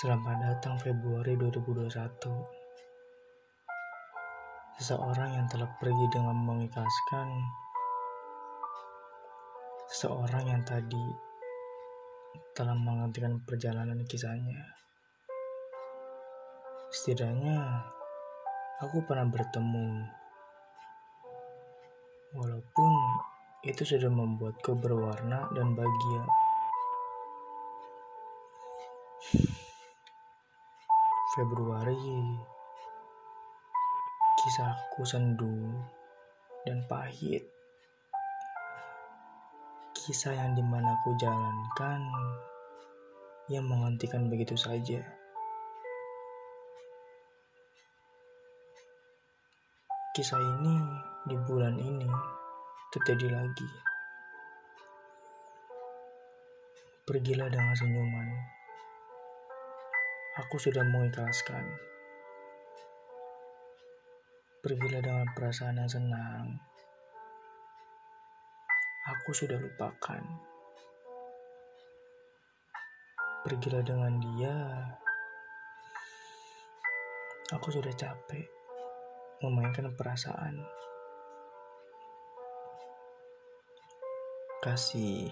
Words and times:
Selamat 0.00 0.40
datang 0.40 0.80
Februari 0.80 1.36
2021. 1.36 1.92
Seseorang 4.80 5.28
yang 5.36 5.44
telah 5.44 5.68
pergi 5.76 6.08
dengan 6.08 6.40
mengikhlaskan. 6.40 7.28
Seseorang 9.92 10.56
yang 10.56 10.64
tadi 10.64 11.04
telah 12.56 12.72
menghentikan 12.80 13.44
perjalanan 13.44 14.00
kisahnya. 14.08 14.72
Setidaknya 16.88 17.60
aku 18.80 19.04
pernah 19.04 19.28
bertemu. 19.28 20.08
Walaupun 22.40 22.92
itu 23.68 23.84
sudah 23.84 24.08
membuatku 24.08 24.80
berwarna 24.80 25.44
dan 25.52 25.76
bahagia. 25.76 26.24
Februari 31.30 32.10
kisahku 34.34 35.06
sendu 35.06 35.78
dan 36.66 36.82
pahit. 36.90 37.46
Kisah 39.94 40.34
yang 40.34 40.58
di 40.58 40.64
mana 40.66 40.98
ku 41.06 41.14
jalankan 41.14 42.02
yang 43.46 43.62
menghentikan 43.62 44.26
begitu 44.26 44.58
saja. 44.58 45.06
Kisah 50.10 50.34
ini 50.34 50.74
di 51.30 51.38
bulan 51.46 51.78
ini 51.78 52.10
terjadi 52.90 53.38
lagi. 53.38 53.70
Pergilah 57.06 57.46
dengan 57.46 57.78
senyuman 57.78 58.59
Aku 60.40 60.56
sudah 60.56 60.80
mengikhlaskan. 60.80 61.68
Pergilah 64.64 65.04
dengan 65.04 65.28
perasaan 65.36 65.76
yang 65.76 65.90
senang. 65.92 66.56
Aku 69.04 69.36
sudah 69.36 69.60
lupakan. 69.60 70.24
Pergilah 73.44 73.84
dengan 73.84 74.16
dia. 74.16 74.56
Aku 77.52 77.68
sudah 77.68 77.92
capek 77.92 78.48
memainkan 79.44 79.92
perasaan. 79.92 80.56
Kasih 84.64 85.28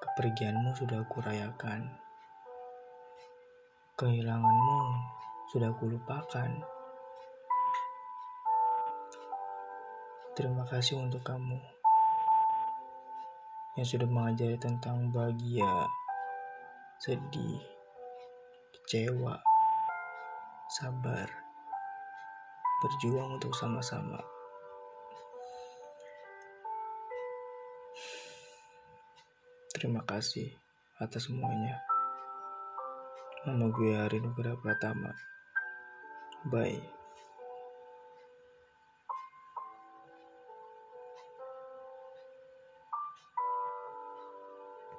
kepergianmu 0.00 0.72
sudah 0.80 1.04
aku 1.04 1.20
rayakan. 1.20 2.08
Kehilanganmu 4.00 4.80
sudah 5.52 5.76
kulupakan. 5.76 6.48
Terima 10.32 10.64
kasih 10.64 11.04
untuk 11.04 11.20
kamu 11.20 11.60
yang 13.76 13.84
sudah 13.84 14.08
mengajari 14.08 14.56
tentang 14.56 15.12
bahagia, 15.12 15.84
sedih, 16.96 17.60
kecewa, 18.72 19.36
sabar, 20.80 21.28
berjuang 22.80 23.36
untuk 23.36 23.52
sama-sama. 23.52 24.24
Terima 29.76 30.00
kasih 30.08 30.56
atas 30.96 31.28
semuanya. 31.28 31.89
Nama 33.40 33.72
gue 33.72 33.96
Hari 33.96 34.20
Nugra 34.20 34.52
Pratama. 34.60 35.16
Bye. 36.52 36.99